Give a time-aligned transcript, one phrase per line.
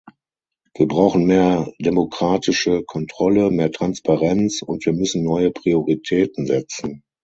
[0.73, 7.03] Wir brauchen mehr demokratische Kontrolle, mehr Transparenz, und wir müssen neue Prioritäten setzen.